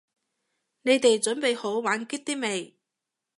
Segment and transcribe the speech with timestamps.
[0.81, 2.75] 你哋準備好玩激啲未？